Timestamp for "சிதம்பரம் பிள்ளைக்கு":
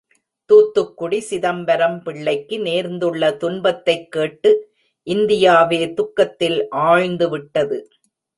1.19-2.57